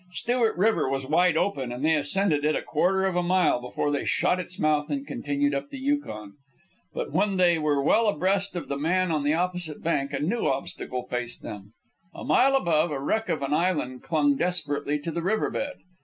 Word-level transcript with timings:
Stewart 0.09 0.57
River 0.57 0.89
was 0.89 1.05
wide 1.05 1.37
open, 1.37 1.71
and 1.71 1.85
they 1.85 1.93
ascended 1.93 2.43
it 2.43 2.55
a 2.55 2.63
quarter 2.63 3.05
of 3.05 3.15
a 3.15 3.21
mile 3.21 3.61
before 3.61 3.91
they 3.91 4.03
shot 4.03 4.39
its 4.39 4.57
mouth 4.57 4.89
and 4.89 5.05
continued 5.05 5.53
up 5.53 5.69
the 5.69 5.77
Yukon. 5.77 6.33
But 6.91 7.11
when 7.11 7.37
they 7.37 7.59
were 7.59 7.83
well 7.83 8.07
abreast 8.07 8.55
of 8.55 8.67
the 8.67 8.77
man 8.79 9.11
on 9.11 9.23
the 9.23 9.35
opposite 9.35 9.83
bank 9.83 10.11
a 10.11 10.19
new 10.19 10.47
obstacle 10.47 11.05
faced 11.05 11.43
them. 11.43 11.73
A 12.15 12.23
mile 12.23 12.55
above, 12.55 12.89
a 12.89 12.99
wreck 12.99 13.29
of 13.29 13.43
an 13.43 13.53
island 13.53 14.01
clung 14.01 14.35
desperately 14.35 14.97
to 14.97 15.11
the 15.11 15.21
river 15.21 15.51
bed. 15.51 15.75